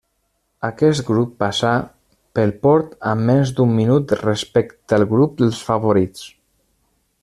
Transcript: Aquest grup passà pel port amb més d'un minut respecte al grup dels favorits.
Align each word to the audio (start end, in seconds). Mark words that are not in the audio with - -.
Aquest 0.69 1.03
grup 1.09 1.35
passà 1.43 1.73
pel 2.39 2.55
port 2.65 2.97
amb 3.11 3.27
més 3.33 3.53
d'un 3.59 3.77
minut 3.83 4.17
respecte 4.23 4.99
al 5.01 5.09
grup 5.15 5.41
dels 5.45 5.65
favorits. 5.71 6.31